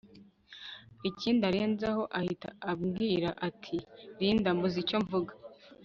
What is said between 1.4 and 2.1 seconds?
arenzaho